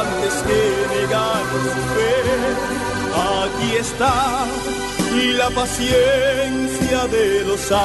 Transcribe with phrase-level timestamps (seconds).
[0.00, 0.60] antes que
[0.94, 2.16] negar su fe.
[3.14, 4.46] Aquí está
[5.38, 7.76] la paciencia de los santos.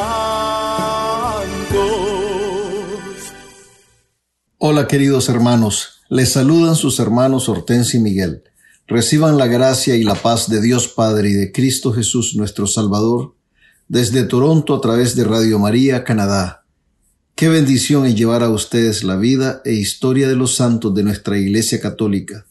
[4.57, 8.43] Hola queridos hermanos, les saludan sus hermanos Hortensia y Miguel.
[8.87, 13.35] Reciban la gracia y la paz de Dios Padre y de Cristo Jesús nuestro Salvador
[13.87, 16.60] desde Toronto a través de Radio María, Canadá.
[17.41, 21.39] Qué bendición es llevar a ustedes la vida e historia de los santos de nuestra
[21.39, 22.45] Iglesia Católica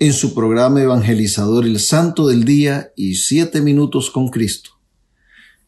[0.00, 4.70] en su programa evangelizador El Santo del Día y Siete Minutos con Cristo.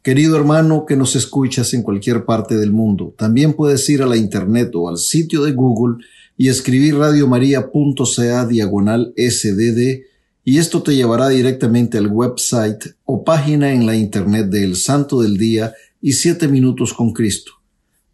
[0.02, 4.16] Querido hermano que nos escuchas en cualquier parte del mundo, también puedes ir a la
[4.16, 6.04] internet o al sitio de Google
[6.36, 10.02] y escribir radiomaria.ca diagonal sdd
[10.42, 15.22] y esto te llevará directamente al website o página en la internet de El Santo
[15.22, 17.52] del Día y Siete Minutos con Cristo,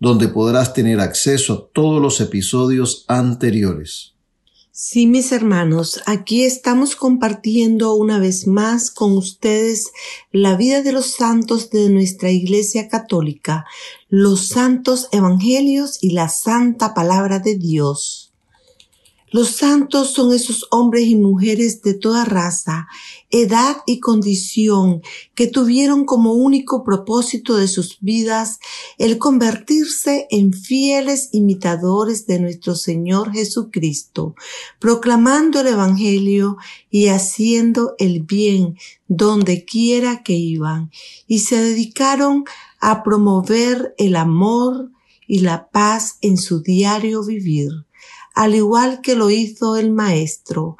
[0.00, 4.14] donde podrás tener acceso a todos los episodios anteriores.
[4.72, 9.90] Sí, mis hermanos, aquí estamos compartiendo una vez más con ustedes
[10.32, 13.66] la vida de los santos de nuestra Iglesia Católica,
[14.08, 18.29] los santos evangelios y la santa palabra de Dios.
[19.32, 22.88] Los santos son esos hombres y mujeres de toda raza,
[23.30, 25.02] edad y condición
[25.36, 28.58] que tuvieron como único propósito de sus vidas
[28.98, 34.34] el convertirse en fieles imitadores de nuestro Señor Jesucristo,
[34.80, 36.56] proclamando el Evangelio
[36.90, 40.90] y haciendo el bien donde quiera que iban,
[41.28, 42.44] y se dedicaron
[42.80, 44.90] a promover el amor
[45.28, 47.70] y la paz en su diario vivir
[48.34, 50.76] al igual que lo hizo el Maestro.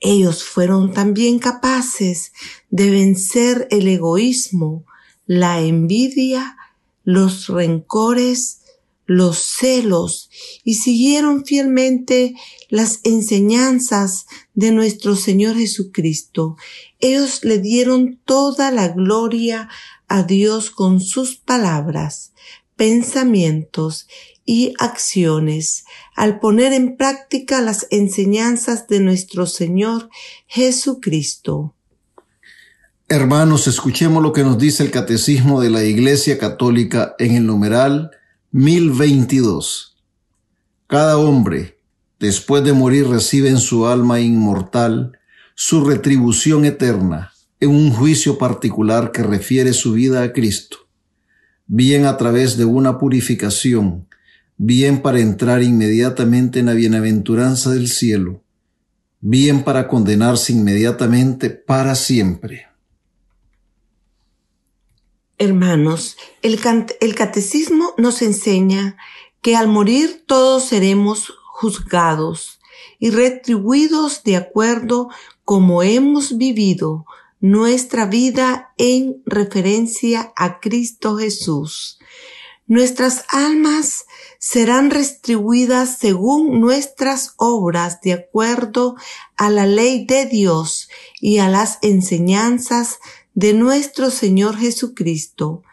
[0.00, 2.32] Ellos fueron también capaces
[2.70, 4.84] de vencer el egoísmo,
[5.26, 6.56] la envidia,
[7.04, 8.60] los rencores,
[9.06, 10.30] los celos
[10.64, 12.34] y siguieron fielmente
[12.68, 16.56] las enseñanzas de nuestro Señor Jesucristo.
[16.98, 19.68] Ellos le dieron toda la gloria
[20.08, 22.32] a Dios con sus palabras,
[22.74, 24.08] pensamientos
[24.46, 25.84] y acciones
[26.14, 30.08] al poner en práctica las enseñanzas de nuestro Señor
[30.46, 31.74] Jesucristo.
[33.08, 38.12] Hermanos, escuchemos lo que nos dice el Catecismo de la Iglesia Católica en el numeral
[38.52, 39.96] 1022.
[40.86, 41.78] Cada hombre,
[42.18, 45.18] después de morir, recibe en su alma inmortal
[45.54, 50.78] su retribución eterna en un juicio particular que refiere su vida a Cristo,
[51.66, 54.06] bien a través de una purificación
[54.56, 58.42] bien para entrar inmediatamente en la bienaventuranza del cielo,
[59.20, 62.66] bien para condenarse inmediatamente para siempre.
[65.38, 66.58] Hermanos, el,
[67.14, 68.96] catecismo nos enseña
[69.42, 72.58] que al morir todos seremos juzgados
[72.98, 75.10] y retribuidos de acuerdo
[75.44, 77.04] como hemos vivido
[77.40, 81.98] nuestra vida en referencia a Cristo Jesús.
[82.66, 84.06] Nuestras almas
[84.48, 88.94] serán restribuidas según nuestras obras de acuerdo
[89.36, 90.88] a la ley de Dios
[91.20, 93.00] y a las enseñanzas
[93.34, 95.64] de nuestro Señor Jesucristo.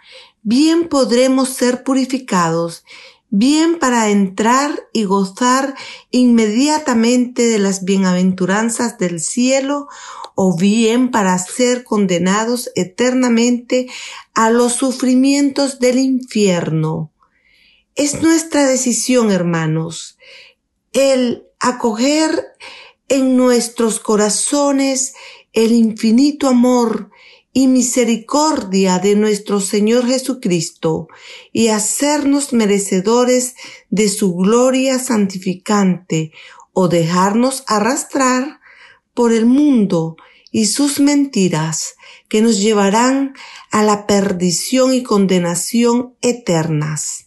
[0.42, 2.83] Bien podremos ser purificados,
[3.30, 5.75] bien para entrar y gozar
[6.09, 9.88] inmediatamente de las bienaventuranzas del cielo
[10.33, 13.86] o bien para ser condenados eternamente
[14.33, 17.12] a los sufrimientos del infierno.
[17.95, 20.18] Es nuestra decisión, hermanos,
[20.94, 22.44] el acoger
[23.07, 25.13] en nuestros corazones
[25.54, 27.12] el infinito amor
[27.54, 31.07] y misericordia de nuestro Señor Jesucristo
[31.51, 33.54] y hacernos merecedores
[33.92, 36.31] de su gloria santificante,
[36.74, 38.60] o dejarnos arrastrar
[39.13, 40.18] por el mundo
[40.51, 41.94] y sus mentiras
[42.28, 43.36] que nos llevarán
[43.69, 47.23] a la perdición y condenación eternas.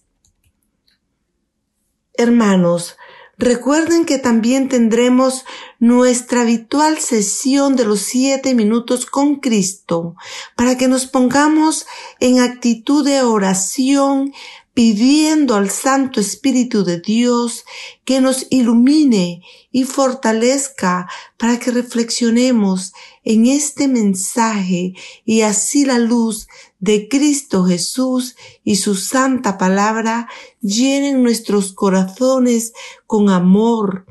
[2.19, 2.97] Hermanos,
[3.39, 5.45] Recuerden que también tendremos
[5.79, 10.15] nuestra habitual sesión de los siete minutos con Cristo
[10.57, 11.87] para que nos pongamos
[12.19, 14.33] en actitud de oración
[14.73, 17.65] pidiendo al Santo Espíritu de Dios
[18.07, 22.95] que nos ilumine y fortalezca para que reflexionemos
[23.27, 24.95] en este mensaje
[25.25, 26.47] y así la luz
[26.79, 30.29] de Cristo Jesús y su santa palabra
[30.61, 32.73] llenen nuestros corazones
[33.07, 34.07] con amor,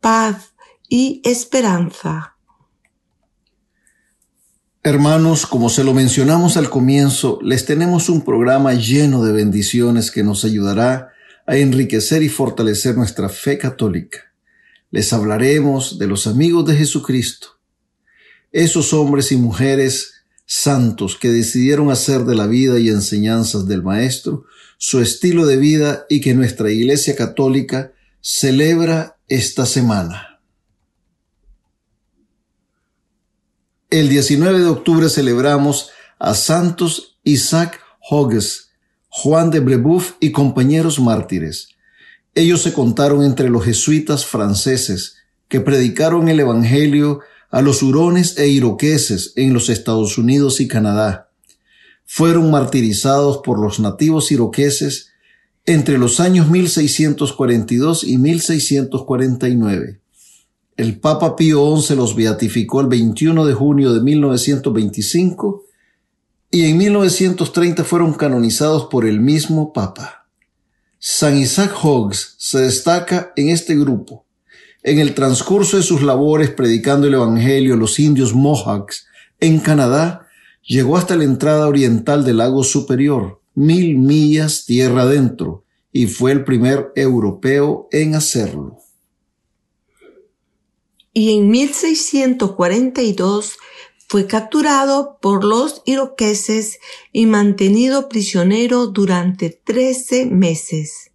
[0.00, 0.54] paz
[0.88, 2.36] y esperanza.
[4.84, 10.22] Hermanos, como se lo mencionamos al comienzo, les tenemos un programa lleno de bendiciones que
[10.22, 11.10] nos ayudará
[11.44, 14.32] a enriquecer y fortalecer nuestra fe católica.
[14.92, 17.59] Les hablaremos de los amigos de Jesucristo,
[18.52, 20.14] esos hombres y mujeres
[20.46, 24.44] santos que decidieron hacer de la vida y enseñanzas del Maestro
[24.78, 30.40] su estilo de vida y que nuestra Iglesia Católica celebra esta semana.
[33.90, 38.70] El 19 de octubre celebramos a Santos Isaac Hogges,
[39.08, 41.68] Juan de Brebeuf y compañeros mártires.
[42.34, 45.16] Ellos se contaron entre los jesuitas franceses
[45.48, 47.20] que predicaron el Evangelio
[47.50, 51.30] a los hurones e iroqueses en los Estados Unidos y Canadá.
[52.04, 55.10] Fueron martirizados por los nativos iroqueses
[55.66, 60.00] entre los años 1642 y 1649.
[60.76, 65.64] El Papa Pío XI los beatificó el 21 de junio de 1925
[66.50, 70.26] y en 1930 fueron canonizados por el mismo Papa.
[70.98, 74.24] San Isaac Hoggs se destaca en este grupo.
[74.82, 79.06] En el transcurso de sus labores predicando el Evangelio a los indios Mohawks
[79.38, 80.26] en Canadá,
[80.62, 86.44] llegó hasta la entrada oriental del lago superior, mil millas tierra adentro, y fue el
[86.44, 88.78] primer europeo en hacerlo
[91.12, 93.58] y en 1642
[94.06, 96.78] fue capturado por los iroqueses
[97.12, 101.09] y mantenido prisionero durante 13 meses.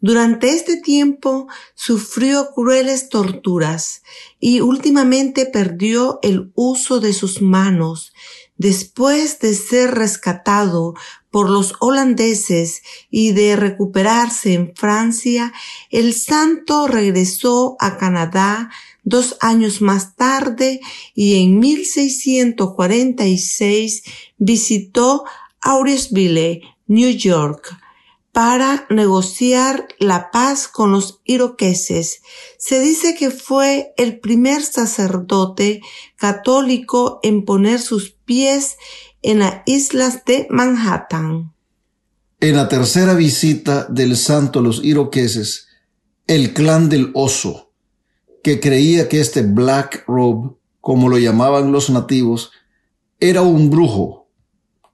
[0.00, 4.02] Durante este tiempo sufrió crueles torturas
[4.38, 8.12] y últimamente perdió el uso de sus manos.
[8.58, 10.92] Después de ser rescatado
[11.30, 15.52] por los holandeses y de recuperarse en Francia,
[15.90, 18.70] el santo regresó a Canadá
[19.02, 20.80] dos años más tarde
[21.14, 24.02] y en 1646
[24.36, 25.24] visitó
[25.60, 27.85] Aurisville, New York,
[28.36, 32.20] para negociar la paz con los iroqueses.
[32.58, 35.80] Se dice que fue el primer sacerdote
[36.16, 38.76] católico en poner sus pies
[39.22, 41.54] en las islas de Manhattan.
[42.38, 45.68] En la tercera visita del santo a los iroqueses,
[46.26, 47.72] el clan del oso
[48.42, 50.50] que creía que este Black Robe,
[50.82, 52.50] como lo llamaban los nativos,
[53.18, 54.28] era un brujo.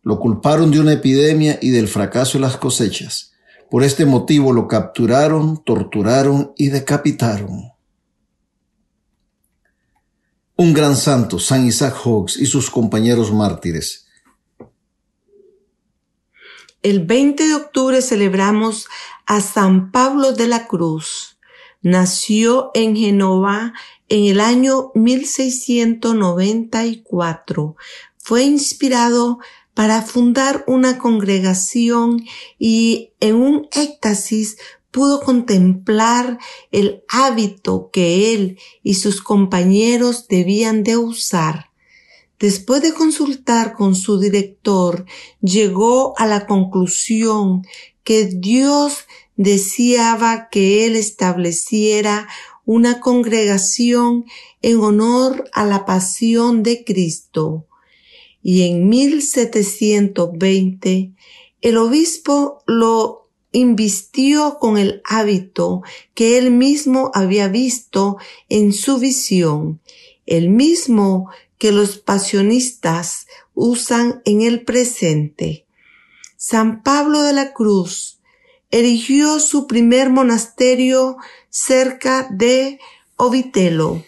[0.05, 3.32] Lo culparon de una epidemia y del fracaso de las cosechas.
[3.73, 7.73] Por este motivo lo capturaron, torturaron y decapitaron.
[10.57, 14.09] Un gran santo, San Isaac Hawks y sus compañeros mártires.
[16.83, 18.89] El 20 de octubre celebramos
[19.25, 21.39] a San Pablo de la Cruz
[21.81, 23.73] Nació en Genova
[24.11, 27.77] en el año 1694.
[28.19, 29.39] Fue inspirado
[29.75, 32.25] para fundar una congregación
[32.59, 34.57] y en un éxtasis
[34.91, 36.39] pudo contemplar
[36.71, 41.71] el hábito que él y sus compañeros debían de usar.
[42.39, 45.07] Después de consultar con su director,
[45.41, 47.63] llegó a la conclusión
[48.05, 52.29] que Dios deseaba que él estableciera
[52.65, 54.27] una congregación
[54.61, 57.67] en honor a la pasión de Cristo.
[58.43, 61.13] Y en 1720
[61.61, 65.83] el obispo lo invistió con el hábito
[66.15, 68.17] que él mismo había visto
[68.49, 69.81] en su visión,
[70.27, 75.67] el mismo que los pasionistas usan en el presente.
[76.37, 78.19] San Pablo de la Cruz
[78.73, 81.19] erigió su primer monasterio
[81.51, 82.81] cerca de
[83.17, 84.03] Ovitelo.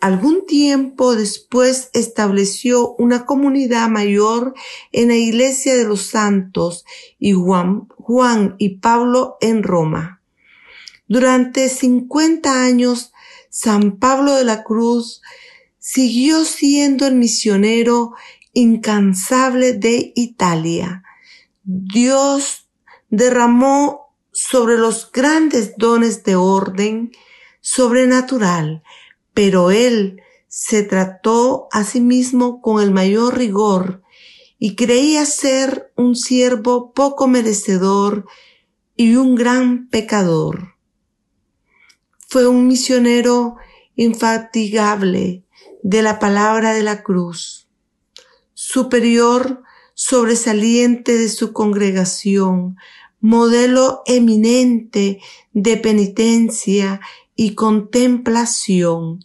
[0.00, 4.54] Algún tiempo después estableció una comunidad mayor
[4.92, 6.84] en la iglesia de los santos
[7.18, 10.22] y Juan, Juan y Pablo en Roma.
[11.08, 13.12] Durante 50 años
[13.50, 15.20] San Pablo de la Cruz
[15.78, 18.12] siguió siendo el misionero
[18.52, 21.02] incansable de Italia.
[21.64, 22.68] Dios
[23.10, 27.10] derramó sobre los grandes dones de orden
[27.60, 28.82] sobrenatural,
[29.38, 34.02] pero él se trató a sí mismo con el mayor rigor
[34.58, 38.26] y creía ser un siervo poco merecedor
[38.96, 40.74] y un gran pecador.
[42.28, 43.54] Fue un misionero
[43.94, 45.44] infatigable
[45.84, 47.68] de la palabra de la cruz,
[48.54, 49.62] superior
[49.94, 52.76] sobresaliente de su congregación,
[53.20, 55.20] modelo eminente
[55.52, 57.00] de penitencia
[57.40, 59.20] y contemplación,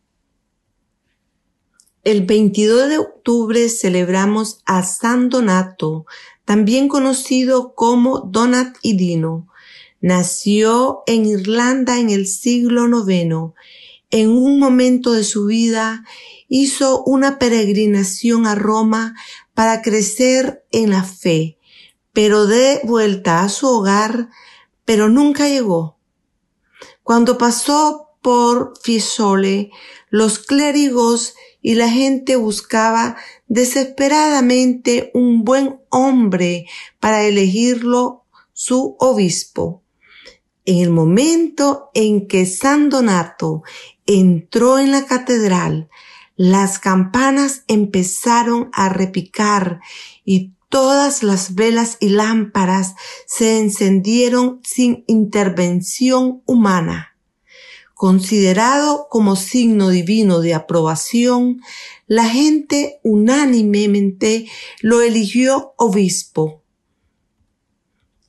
[2.05, 6.07] El 22 de octubre celebramos a San Donato,
[6.45, 9.49] también conocido como Donat y Dino.
[10.01, 13.55] Nació en Irlanda en el siglo IX.
[14.11, 16.05] En un momento de su vida
[16.47, 19.15] hizo una peregrinación a Roma
[19.55, 21.59] para crecer en la fe,
[22.13, 24.29] pero de vuelta a su hogar
[24.85, 25.99] pero nunca llegó.
[27.03, 29.71] Cuando pasó por Fiesole,
[30.11, 36.67] los clérigos y la gente buscaba desesperadamente un buen hombre
[37.01, 39.83] para elegirlo su obispo.
[40.67, 43.63] En el momento en que San Donato
[44.07, 45.91] entró en la catedral,
[46.37, 49.81] las campanas empezaron a repicar
[50.25, 57.17] y Todas las velas y lámparas se encendieron sin intervención humana.
[57.95, 61.61] Considerado como signo divino de aprobación,
[62.09, 64.51] la gente unánimemente
[64.81, 66.65] lo eligió obispo.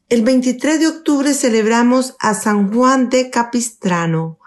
[0.10, 4.38] El 23 de octubre celebramos a San Juan de Capistrano,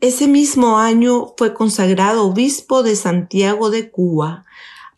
[0.00, 4.46] Ese mismo año fue consagrado obispo de Santiago de Cuba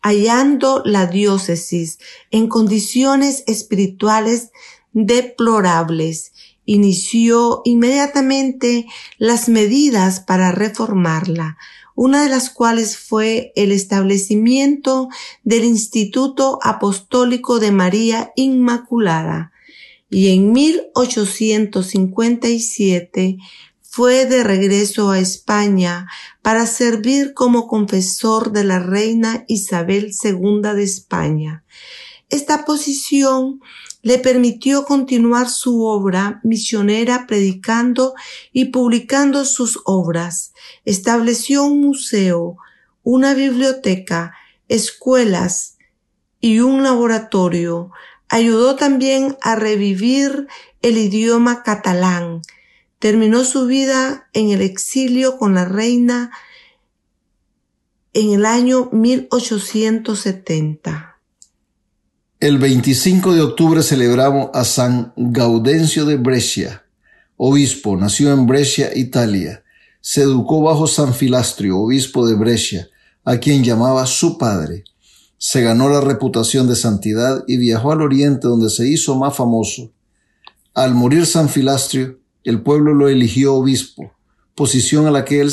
[0.05, 1.97] hallando la diócesis
[2.29, 4.51] en condiciones espirituales
[4.93, 6.31] deplorables,
[6.63, 8.85] inició inmediatamente
[9.17, 11.57] las medidas para reformarla,
[11.95, 15.09] una de las cuales fue el establecimiento
[15.43, 19.53] del Instituto Apostólico de María Inmaculada,
[20.11, 23.37] y en 1857
[23.95, 26.05] fue de regreso a España
[26.41, 31.63] para servir como confesor de la reina Isabel II de España.
[32.29, 33.61] Esta posición
[34.01, 38.15] le permitió continuar su obra misionera predicando
[38.51, 40.51] y publicando sus obras.
[40.83, 42.57] Estableció un museo,
[43.01, 44.33] una biblioteca,
[44.67, 45.77] escuelas
[46.41, 47.91] y un laboratorio.
[48.27, 50.47] Ayudó también a revivir
[50.81, 52.41] el idioma catalán,
[52.99, 56.31] Terminó su vida en el exilio con la reina
[58.13, 61.19] en el año 1870.
[62.39, 66.85] El 25 de octubre celebramos a San Gaudencio de Brescia,
[67.37, 69.63] obispo, nació en Brescia, Italia.
[69.99, 72.89] Se educó bajo San Filastrio, obispo de Brescia,
[73.23, 74.83] a quien llamaba su padre.
[75.37, 79.91] Se ganó la reputación de santidad y viajó al oriente donde se hizo más famoso.
[80.73, 84.13] Al morir San Filastrio, el pueblo lo eligió obispo,
[84.53, 85.51] posición a la que él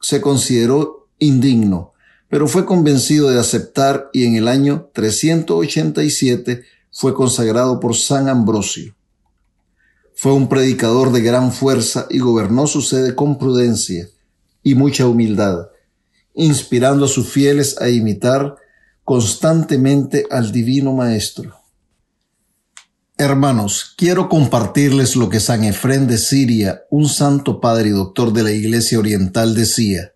[0.00, 1.94] se consideró indigno,
[2.28, 8.94] pero fue convencido de aceptar y en el año 387 fue consagrado por San Ambrosio.
[10.14, 14.08] Fue un predicador de gran fuerza y gobernó su sede con prudencia
[14.62, 15.68] y mucha humildad,
[16.34, 18.56] inspirando a sus fieles a imitar
[19.02, 21.63] constantemente al Divino Maestro.
[23.16, 28.42] Hermanos, quiero compartirles lo que San Efrén de Siria, un santo padre y doctor de
[28.42, 30.14] la Iglesia Oriental, decía.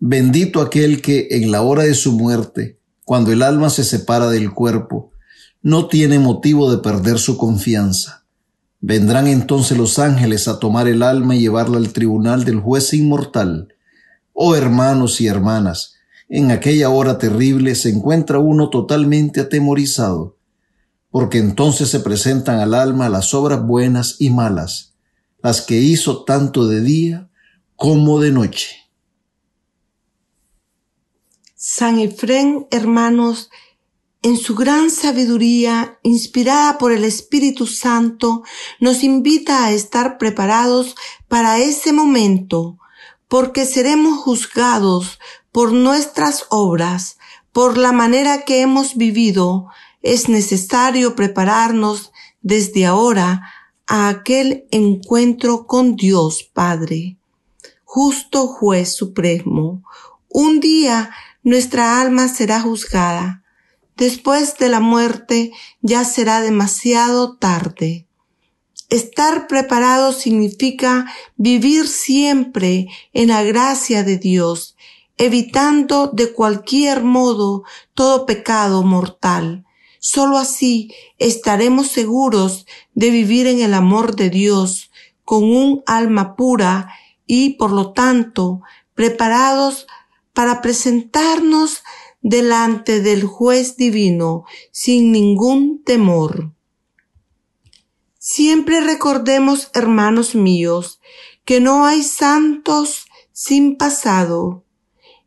[0.00, 4.50] Bendito aquel que en la hora de su muerte, cuando el alma se separa del
[4.52, 5.12] cuerpo,
[5.62, 8.24] no tiene motivo de perder su confianza.
[8.80, 13.76] Vendrán entonces los ángeles a tomar el alma y llevarla al tribunal del juez inmortal.
[14.32, 15.94] Oh hermanos y hermanas,
[16.28, 20.36] en aquella hora terrible se encuentra uno totalmente atemorizado
[21.12, 24.94] porque entonces se presentan al alma las obras buenas y malas,
[25.42, 27.30] las que hizo tanto de día
[27.76, 28.76] como de noche.
[31.54, 33.50] San Efrén, hermanos,
[34.22, 38.42] en su gran sabiduría, inspirada por el Espíritu Santo,
[38.80, 40.94] nos invita a estar preparados
[41.28, 42.78] para ese momento,
[43.28, 45.18] porque seremos juzgados
[45.50, 47.18] por nuestras obras,
[47.52, 49.68] por la manera que hemos vivido,
[50.02, 53.42] es necesario prepararnos desde ahora
[53.86, 57.16] a aquel encuentro con Dios Padre,
[57.84, 59.82] justo juez supremo.
[60.28, 61.10] Un día
[61.42, 63.44] nuestra alma será juzgada.
[63.96, 68.06] Después de la muerte ya será demasiado tarde.
[68.88, 74.76] Estar preparado significa vivir siempre en la gracia de Dios,
[75.16, 79.64] evitando de cualquier modo todo pecado mortal
[80.04, 84.90] Solo así estaremos seguros de vivir en el amor de Dios
[85.24, 86.92] con un alma pura
[87.24, 88.62] y, por lo tanto,
[88.94, 89.86] preparados
[90.32, 91.84] para presentarnos
[92.20, 96.50] delante del juez divino sin ningún temor.
[98.18, 101.00] Siempre recordemos, hermanos míos,
[101.44, 104.64] que no hay santos sin pasado,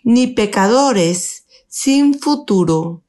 [0.03, 3.04] ni pecadores sin futuro.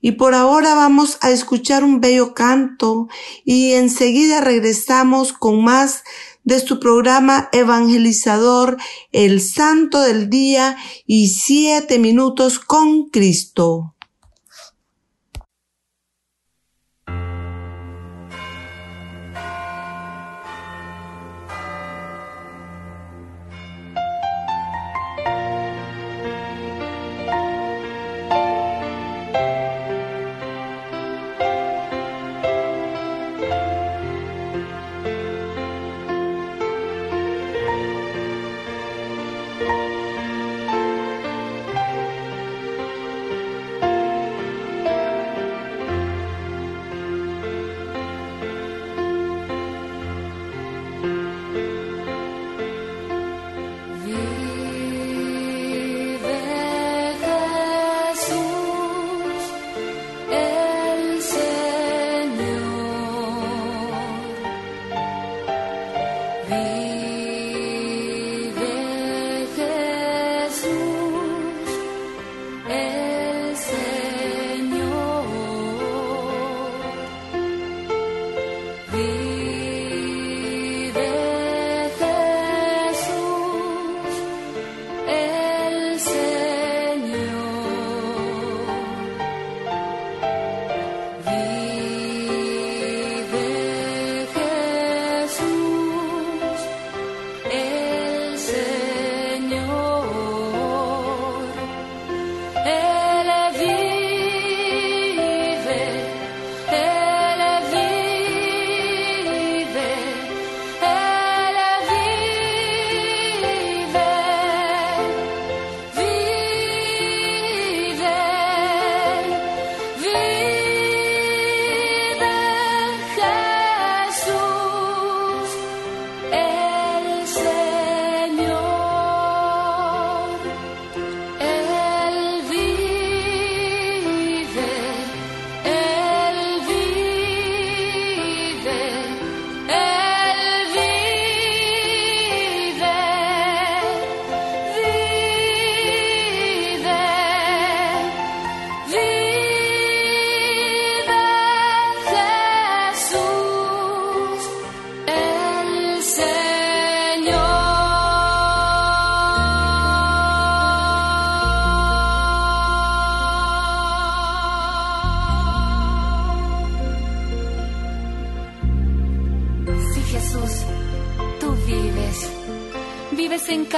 [0.00, 3.08] Y por ahora vamos a escuchar un bello canto
[3.44, 6.04] y enseguida regresamos con más
[6.44, 8.76] de su programa evangelizador
[9.10, 13.95] El Santo del Día y Siete Minutos con Cristo.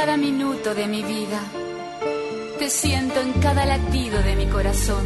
[0.01, 1.41] Cada minuto de mi vida.
[2.57, 5.05] Te siento en cada latido de mi corazón.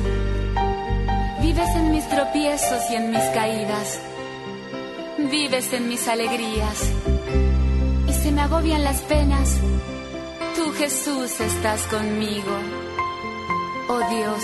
[1.41, 4.03] Vives en mis tropiezos y en mis caídas.
[5.17, 6.93] Vives en mis alegrías.
[8.07, 9.57] Y se me agobian las penas.
[10.57, 12.55] Tú Jesús estás conmigo.
[13.89, 14.43] Oh Dios,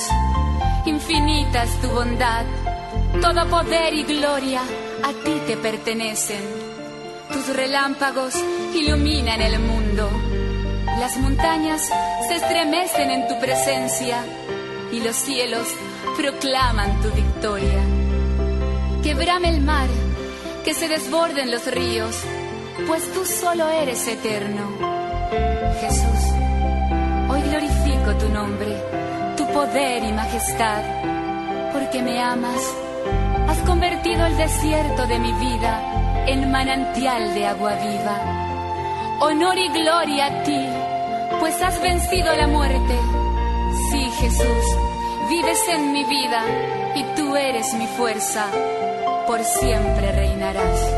[0.87, 2.47] infinita es tu bondad.
[3.21, 4.63] Todo poder y gloria
[5.03, 6.41] a ti te pertenecen.
[7.35, 8.35] Tus relámpagos
[8.75, 9.78] iluminan el mundo.
[11.09, 11.91] Las montañas
[12.29, 14.23] se estremecen en tu presencia
[14.93, 15.67] y los cielos
[16.19, 17.81] proclaman tu victoria.
[19.03, 19.89] Quebrame el mar,
[20.67, 22.15] que se desborden los ríos,
[22.87, 24.69] pues tú solo eres eterno.
[25.81, 26.21] Jesús,
[27.31, 28.77] hoy glorifico tu nombre,
[29.39, 30.83] tu poder y majestad,
[31.73, 32.71] porque me amas.
[33.49, 38.45] Has convertido el desierto de mi vida en manantial de agua viva.
[39.21, 40.78] Honor y gloria a ti,
[41.41, 42.99] pues has vencido la muerte.
[43.91, 44.89] Sí, Jesús
[45.29, 46.43] Vives en mi vida
[46.95, 48.47] y tú eres mi fuerza,
[49.27, 50.98] por siempre reinarás.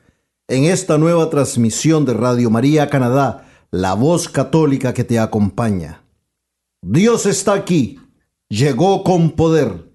[0.51, 6.03] en esta nueva transmisión de Radio María Canadá, la voz católica que te acompaña.
[6.81, 8.01] Dios está aquí,
[8.49, 9.89] llegó con poder.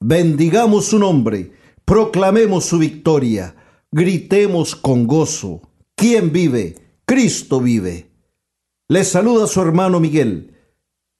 [0.00, 1.52] Bendigamos su nombre,
[1.84, 3.54] proclamemos su victoria,
[3.92, 5.62] gritemos con gozo.
[5.94, 6.74] ¿Quién vive?
[7.06, 8.10] Cristo vive.
[8.88, 10.56] Le saluda su hermano Miguel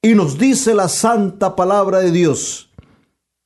[0.03, 2.73] y nos dice la santa palabra de Dios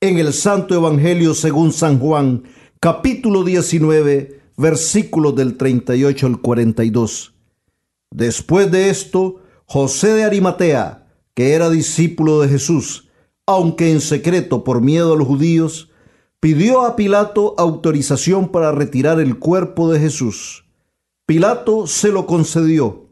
[0.01, 2.45] en el Santo Evangelio según San Juan,
[2.79, 7.33] capítulo 19, versículos del 38 al 42.
[8.11, 13.09] Después de esto, José de Arimatea, que era discípulo de Jesús,
[13.45, 15.91] aunque en secreto por miedo a los judíos,
[16.39, 20.65] pidió a Pilato autorización para retirar el cuerpo de Jesús.
[21.25, 23.09] Pilato se lo concedió.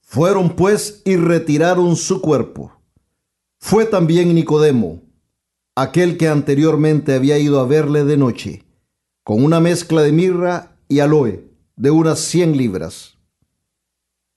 [0.00, 2.72] Fueron pues y retiraron su cuerpo.
[3.58, 5.02] Fue también Nicodemo,
[5.74, 8.67] aquel que anteriormente había ido a verle de noche
[9.28, 13.18] con una mezcla de mirra y aloe de unas cien libras.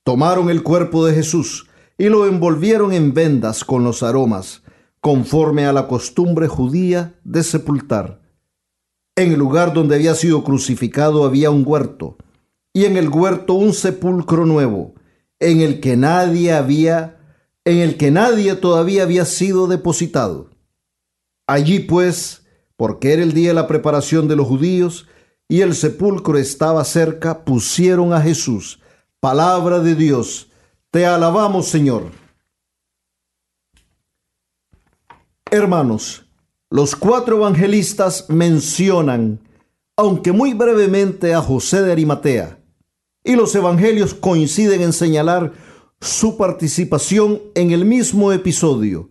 [0.04, 4.63] Tomaron el cuerpo de Jesús y lo envolvieron en vendas con los aromas,
[4.99, 8.21] conforme a la costumbre judía de sepultar.
[9.15, 12.17] En el lugar donde había sido crucificado había un huerto,
[12.73, 14.95] y en el huerto un sepulcro nuevo,
[15.39, 17.17] en el que nadie había
[17.63, 20.49] en el que nadie todavía había sido depositado.
[21.47, 22.40] Allí pues,
[22.82, 25.06] porque era el día de la preparación de los judíos
[25.48, 28.80] y el sepulcro estaba cerca, pusieron a Jesús.
[29.20, 30.50] Palabra de Dios.
[30.89, 32.06] Te alabamos, Señor.
[35.52, 36.26] Hermanos,
[36.72, 39.39] los cuatro evangelistas mencionan,
[39.96, 42.58] aunque muy brevemente, a José de Arimatea,
[43.24, 45.54] y los evangelios coinciden en señalar
[46.00, 49.11] su participación en el mismo episodio,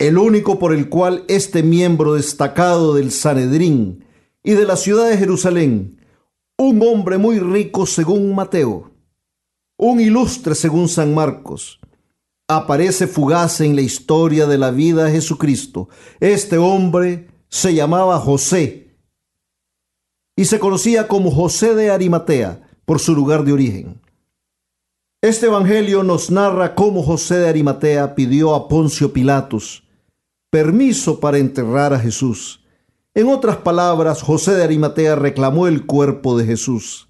[0.00, 4.06] el único por el cual este miembro destacado del Sanedrín
[4.42, 6.00] y de la ciudad de Jerusalén,
[6.56, 8.92] un hombre muy rico según Mateo,
[9.76, 11.80] un ilustre según San Marcos,
[12.48, 15.90] aparece fugaz en la historia de la vida de Jesucristo.
[16.18, 18.96] Este hombre se llamaba José
[20.34, 24.00] y se conocía como José de Arimatea por su lugar de origen.
[25.20, 29.84] Este Evangelio nos narra cómo José de Arimatea pidió a Poncio Pilatos
[30.50, 32.64] permiso para enterrar a Jesús.
[33.14, 37.08] En otras palabras, José de Arimatea reclamó el cuerpo de Jesús,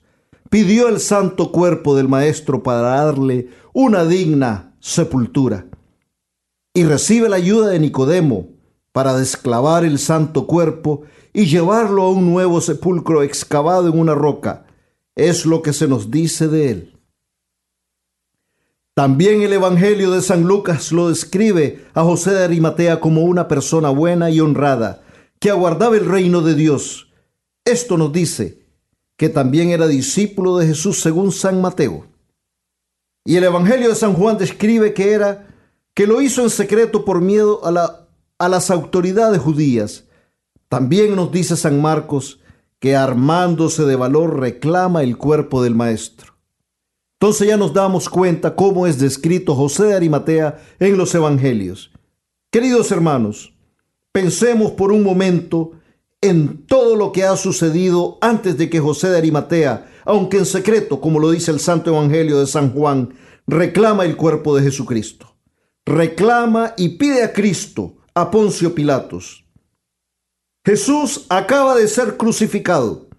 [0.48, 5.66] pidió el santo cuerpo del Maestro para darle una digna sepultura
[6.74, 8.48] y recibe la ayuda de Nicodemo
[8.92, 14.66] para desclavar el santo cuerpo y llevarlo a un nuevo sepulcro excavado en una roca.
[15.14, 16.89] Es lo que se nos dice de él.
[19.00, 23.88] También el Evangelio de San Lucas lo describe a José de Arimatea como una persona
[23.88, 25.00] buena y honrada,
[25.38, 27.10] que aguardaba el reino de Dios.
[27.64, 28.66] Esto nos dice
[29.16, 32.08] que también era discípulo de Jesús según San Mateo.
[33.24, 35.48] Y el Evangelio de San Juan describe que era
[35.94, 38.06] que lo hizo en secreto por miedo a, la,
[38.38, 40.04] a las autoridades judías.
[40.68, 42.40] También nos dice San Marcos
[42.78, 46.34] que armándose de valor reclama el cuerpo del maestro.
[47.22, 51.90] Entonces ya nos damos cuenta cómo es descrito José de Arimatea en los Evangelios.
[52.50, 53.52] Queridos hermanos,
[54.10, 55.72] pensemos por un momento
[56.22, 61.02] en todo lo que ha sucedido antes de que José de Arimatea, aunque en secreto,
[61.02, 63.12] como lo dice el Santo Evangelio de San Juan,
[63.46, 65.36] reclama el cuerpo de Jesucristo.
[65.84, 69.44] Reclama y pide a Cristo, a Poncio Pilatos.
[70.64, 73.09] Jesús acaba de ser crucificado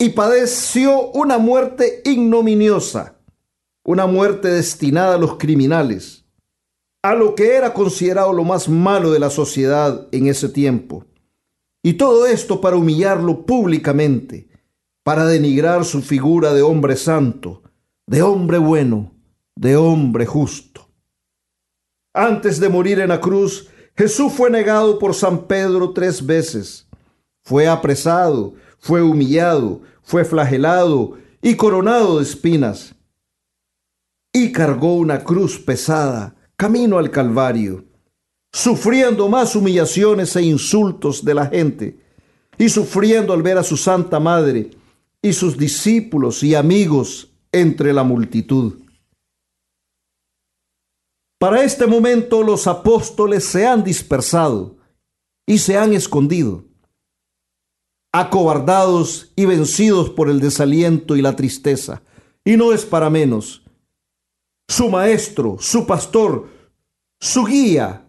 [0.00, 3.18] y padeció una muerte ignominiosa,
[3.84, 6.24] una muerte destinada a los criminales,
[7.02, 11.04] a lo que era considerado lo más malo de la sociedad en ese tiempo.
[11.82, 14.48] Y todo esto para humillarlo públicamente,
[15.02, 17.62] para denigrar su figura de hombre santo,
[18.06, 19.12] de hombre bueno,
[19.54, 20.88] de hombre justo.
[22.14, 26.88] Antes de morir en la cruz, Jesús fue negado por San Pedro tres veces.
[27.42, 32.94] Fue apresado, fue humillado, fue flagelado y coronado de espinas,
[34.32, 37.84] y cargó una cruz pesada camino al Calvario,
[38.52, 42.00] sufriendo más humillaciones e insultos de la gente,
[42.58, 44.70] y sufriendo al ver a su Santa Madre
[45.22, 48.80] y sus discípulos y amigos entre la multitud.
[51.38, 54.76] Para este momento los apóstoles se han dispersado
[55.46, 56.69] y se han escondido
[58.12, 62.02] acobardados y vencidos por el desaliento y la tristeza.
[62.44, 63.62] Y no es para menos.
[64.68, 66.48] Su maestro, su pastor,
[67.20, 68.06] su guía,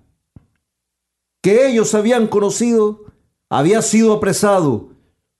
[1.42, 3.06] que ellos habían conocido,
[3.50, 4.90] había sido apresado,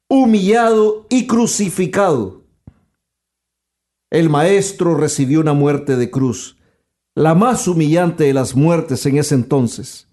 [0.10, 2.42] humillado y crucificado.
[4.10, 6.58] El maestro recibió una muerte de cruz,
[7.16, 10.08] la más humillante de las muertes en ese entonces.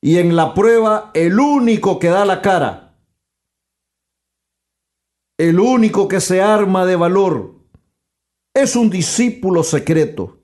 [0.00, 2.85] Y en la prueba, el único que da la cara
[5.38, 7.54] el único que se arma de valor,
[8.54, 10.38] es un discípulo secreto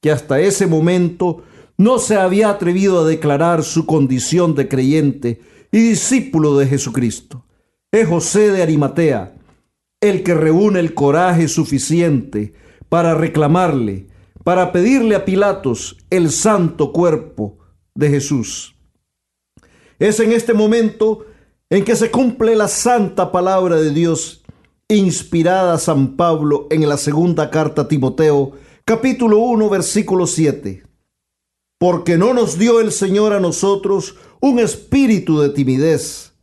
[0.00, 1.44] que hasta ese momento
[1.78, 5.40] no se había atrevido a declarar su condición de creyente
[5.72, 7.46] y discípulo de Jesucristo.
[7.90, 9.34] Es José de Arimatea,
[10.00, 12.52] el que reúne el coraje suficiente
[12.90, 14.08] para reclamarle,
[14.44, 17.58] para pedirle a Pilatos el santo cuerpo
[17.94, 18.76] de Jesús.
[19.98, 21.24] Es en este momento
[21.70, 24.42] en que se cumple la santa palabra de Dios
[24.88, 28.52] inspirada a San Pablo en la segunda carta a Timoteo,
[28.84, 30.84] capítulo 1, versículo 7.
[31.78, 36.34] Porque no nos dio el Señor a nosotros un espíritu de timidez,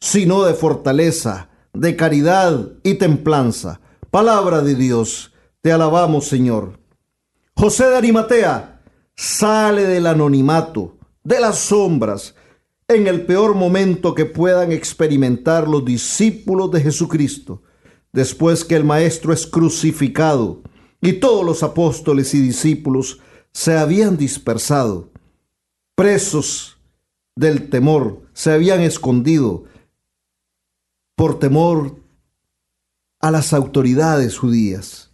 [0.00, 3.80] sino de fortaleza, de caridad y templanza.
[4.10, 6.80] Palabra de Dios, te alabamos Señor.
[7.54, 8.80] José de Arimatea
[9.14, 12.34] sale del anonimato, de las sombras,
[12.88, 17.62] en el peor momento que puedan experimentar los discípulos de Jesucristo,
[18.12, 20.62] después que el Maestro es crucificado
[21.00, 23.20] y todos los apóstoles y discípulos
[23.52, 25.10] se habían dispersado,
[25.94, 26.78] presos
[27.34, 29.64] del temor, se habían escondido
[31.16, 31.96] por temor
[33.20, 35.10] a las autoridades judías.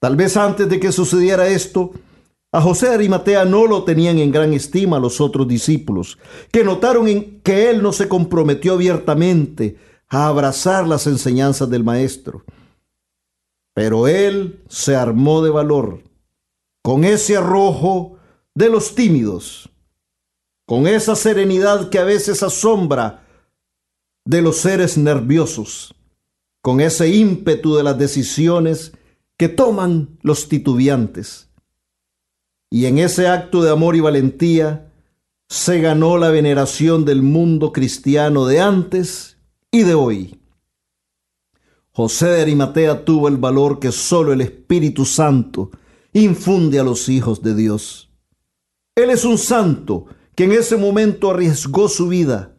[0.00, 1.92] Tal vez antes de que sucediera esto,
[2.52, 6.18] a José Arimatea no lo tenían en gran estima los otros discípulos,
[6.52, 7.06] que notaron
[7.42, 12.44] que él no se comprometió abiertamente a abrazar las enseñanzas del maestro.
[13.74, 16.02] Pero él se armó de valor,
[16.82, 18.18] con ese arrojo
[18.54, 19.70] de los tímidos,
[20.66, 23.26] con esa serenidad que a veces asombra
[24.26, 25.94] de los seres nerviosos,
[26.60, 28.92] con ese ímpetu de las decisiones
[29.38, 31.51] que toman los titubeantes.
[32.72, 34.90] Y en ese acto de amor y valentía
[35.46, 39.36] se ganó la veneración del mundo cristiano de antes
[39.70, 40.40] y de hoy.
[41.90, 45.70] José de Arimatea tuvo el valor que solo el Espíritu Santo
[46.14, 48.10] infunde a los hijos de Dios.
[48.94, 52.56] Él es un santo que en ese momento arriesgó su vida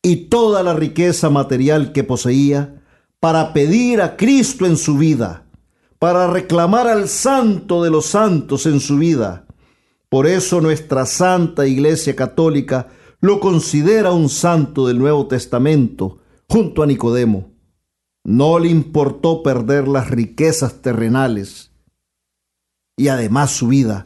[0.00, 2.84] y toda la riqueza material que poseía
[3.18, 5.43] para pedir a Cristo en su vida,
[6.04, 9.46] para reclamar al santo de los santos en su vida.
[10.10, 12.88] Por eso nuestra Santa Iglesia Católica
[13.22, 17.54] lo considera un santo del Nuevo Testamento, junto a Nicodemo.
[18.22, 21.70] No le importó perder las riquezas terrenales
[22.98, 24.04] y además su vida.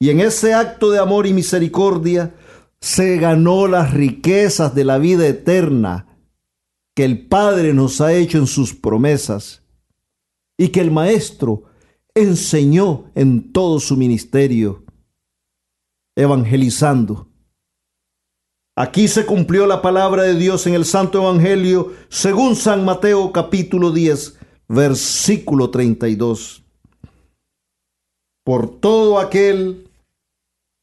[0.00, 2.34] Y en ese acto de amor y misericordia
[2.80, 6.18] se ganó las riquezas de la vida eterna
[6.96, 9.61] que el Padre nos ha hecho en sus promesas
[10.56, 11.64] y que el Maestro
[12.14, 14.84] enseñó en todo su ministerio,
[16.16, 17.28] evangelizando.
[18.76, 23.90] Aquí se cumplió la palabra de Dios en el Santo Evangelio según San Mateo capítulo
[23.90, 24.38] 10,
[24.68, 26.64] versículo 32.
[28.44, 29.90] Por todo aquel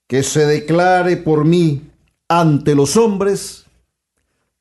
[0.08, 1.82] que se declare por mí
[2.28, 3.66] ante los hombres,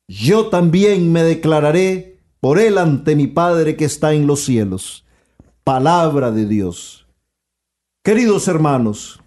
[0.07, 2.08] yo también me declararé
[2.39, 5.05] por él ante mi Padre que está en los cielos.
[5.63, 7.07] Palabra de Dios.
[8.03, 9.21] Queridos hermanos,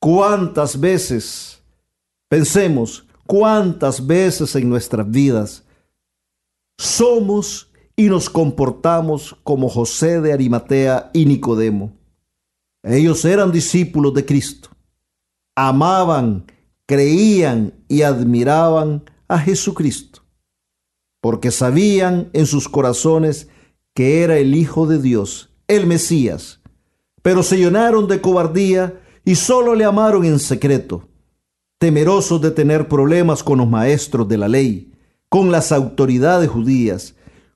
[0.00, 1.62] cuántas veces,
[2.28, 5.64] pensemos, cuántas veces en nuestras vidas
[6.78, 11.92] somos y nos comportamos como José de Arimatea y Nicodemo.
[12.82, 14.70] Ellos eran discípulos de Cristo,
[15.54, 16.46] amaban,
[16.86, 20.19] creían y admiraban a Jesucristo,
[21.20, 23.48] porque sabían en sus corazones
[23.94, 26.60] que era el Hijo de Dios, el Mesías,
[27.22, 31.08] pero se llenaron de cobardía y solo le amaron en secreto,
[31.78, 34.92] temerosos de tener problemas con los maestros de la ley,
[35.28, 37.14] con las autoridades judías,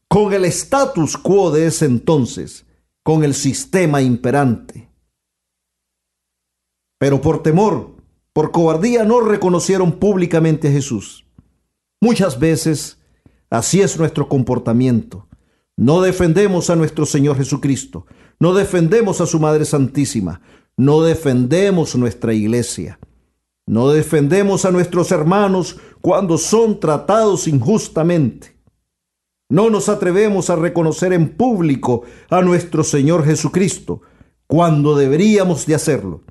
[0.08, 2.66] con el status quo de ese entonces,
[3.02, 4.88] con el sistema imperante.
[6.98, 7.96] Pero por temor,
[8.32, 11.26] por cobardía, no reconocieron públicamente a Jesús.
[12.00, 12.98] Muchas veces
[13.54, 15.28] así es nuestro comportamiento.
[15.76, 18.06] No defendemos a nuestro Señor Jesucristo,
[18.38, 20.40] no defendemos a su Madre Santísima,
[20.76, 22.98] no defendemos nuestra iglesia,
[23.66, 28.54] no defendemos a nuestros hermanos cuando son tratados injustamente.
[29.48, 34.02] No nos atrevemos a reconocer en público a nuestro Señor Jesucristo
[34.46, 36.22] cuando deberíamos de hacerlo.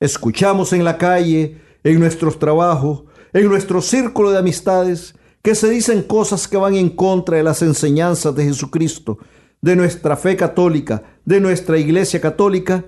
[0.00, 5.14] Escuchamos en la calle, en nuestros trabajos, en nuestro círculo de amistades
[5.46, 9.18] que se dicen cosas que van en contra de las enseñanzas de Jesucristo,
[9.62, 12.86] de nuestra fe católica, de nuestra iglesia católica,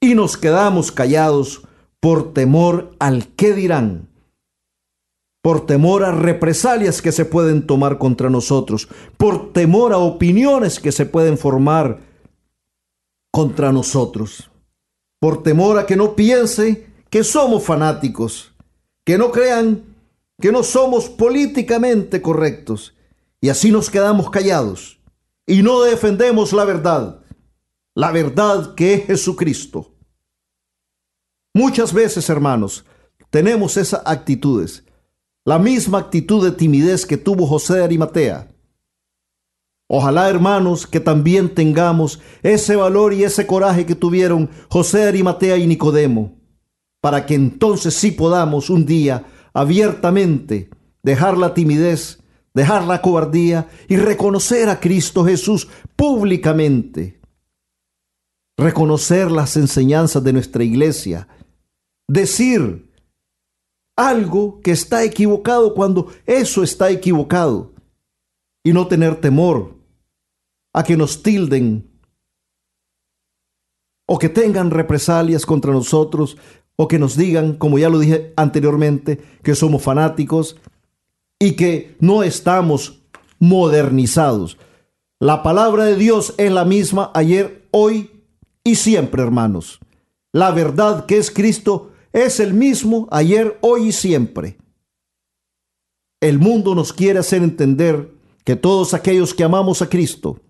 [0.00, 1.62] y nos quedamos callados
[2.00, 4.08] por temor al qué dirán,
[5.40, 10.90] por temor a represalias que se pueden tomar contra nosotros, por temor a opiniones que
[10.90, 12.00] se pueden formar
[13.30, 14.50] contra nosotros,
[15.20, 18.52] por temor a que no piense que somos fanáticos,
[19.04, 19.89] que no crean
[20.40, 22.94] que no somos políticamente correctos
[23.40, 25.00] y así nos quedamos callados
[25.46, 27.20] y no defendemos la verdad,
[27.94, 29.94] la verdad que es Jesucristo.
[31.52, 32.84] Muchas veces, hermanos,
[33.30, 34.84] tenemos esas actitudes,
[35.44, 38.48] la misma actitud de timidez que tuvo José de Arimatea.
[39.88, 45.56] Ojalá, hermanos, que también tengamos ese valor y ese coraje que tuvieron José de Arimatea
[45.56, 46.38] y Nicodemo,
[47.00, 50.70] para que entonces sí podamos un día abiertamente,
[51.02, 52.22] dejar la timidez,
[52.54, 57.20] dejar la cobardía y reconocer a Cristo Jesús públicamente.
[58.56, 61.28] Reconocer las enseñanzas de nuestra iglesia.
[62.08, 62.90] Decir
[63.96, 67.72] algo que está equivocado cuando eso está equivocado.
[68.62, 69.76] Y no tener temor
[70.74, 71.90] a que nos tilden
[74.06, 76.36] o que tengan represalias contra nosotros
[76.82, 80.56] o que nos digan, como ya lo dije anteriormente, que somos fanáticos
[81.38, 83.02] y que no estamos
[83.38, 84.56] modernizados.
[85.18, 88.22] La palabra de Dios es la misma ayer, hoy
[88.64, 89.78] y siempre, hermanos.
[90.32, 94.56] La verdad que es Cristo es el mismo ayer, hoy y siempre.
[96.18, 98.10] El mundo nos quiere hacer entender
[98.42, 100.40] que todos aquellos que amamos a Cristo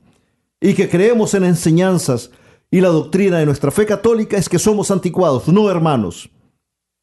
[0.61, 2.31] y que creemos en enseñanzas
[2.71, 5.49] y la doctrina de nuestra fe católica es que somos anticuados.
[5.49, 6.31] No, hermanos.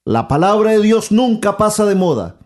[0.05, 2.38] La palabra de Dios nunca pasa de moda.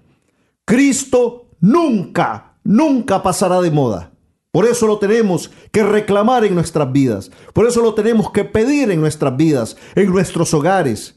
[0.65, 4.11] Cristo nunca, nunca pasará de moda.
[4.51, 7.31] Por eso lo tenemos que reclamar en nuestras vidas.
[7.53, 11.15] Por eso lo tenemos que pedir en nuestras vidas, en nuestros hogares,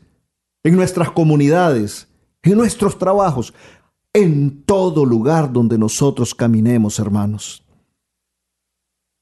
[0.63, 2.09] en nuestras comunidades,
[2.43, 3.55] en nuestros trabajos,
[4.13, 7.64] en todo lugar donde nosotros caminemos, hermanos.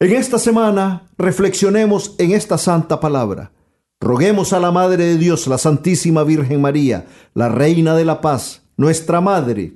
[0.01, 3.53] En esta semana reflexionemos en esta santa palabra.
[4.01, 8.63] Roguemos a la Madre de Dios, la Santísima Virgen María, la Reina de la Paz,
[8.77, 9.75] nuestra Madre,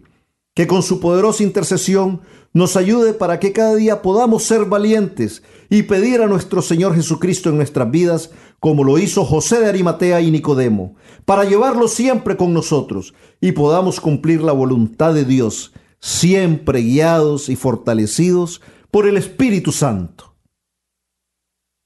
[0.54, 5.82] que con su poderosa intercesión nos ayude para que cada día podamos ser valientes y
[5.82, 10.30] pedir a nuestro Señor Jesucristo en nuestras vidas, como lo hizo José de Arimatea y
[10.30, 17.48] Nicodemo, para llevarlo siempre con nosotros y podamos cumplir la voluntad de Dios, siempre guiados
[17.48, 18.62] y fortalecidos
[18.96, 20.38] por el Espíritu Santo.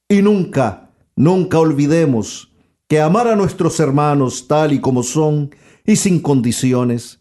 [0.08, 2.54] Y nunca, nunca olvidemos
[2.86, 5.52] que amar a nuestros hermanos tal y como son
[5.84, 7.18] y sin condiciones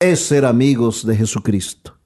[0.00, 2.00] es ser amigos de Jesucristo.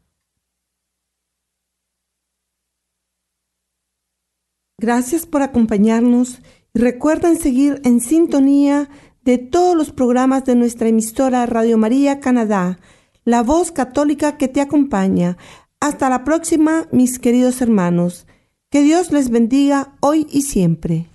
[4.78, 6.38] Gracias por acompañarnos
[6.74, 8.90] y recuerden seguir en sintonía
[9.22, 12.78] de todos los programas de nuestra emisora Radio María Canadá,
[13.24, 15.38] la voz católica que te acompaña.
[15.82, 18.28] Hasta la próxima, mis queridos hermanos.
[18.70, 21.08] Que Dios les bendiga hoy y siempre.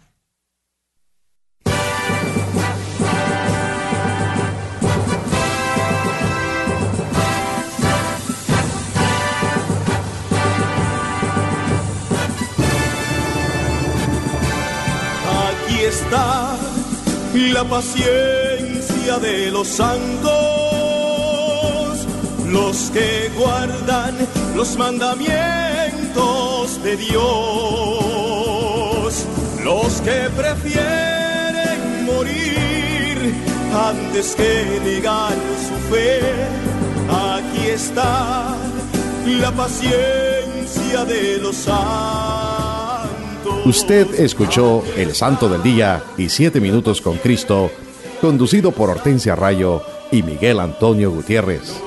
[15.47, 16.57] Aquí está
[17.53, 20.46] la paciencia de los santos
[22.51, 24.15] los que guardan
[24.55, 27.17] los mandamientos de Dios,
[29.63, 33.33] los que prefieren morir
[33.73, 35.33] antes que negar
[35.67, 36.19] su fe.
[37.09, 38.57] Aquí está
[39.25, 41.87] la paciencia de los santos.
[43.65, 47.69] Usted escuchó El Santo del Día y Siete Minutos con Cristo,
[48.21, 49.81] conducido por Hortensia Rayo
[50.11, 51.86] y Miguel Antonio Gutiérrez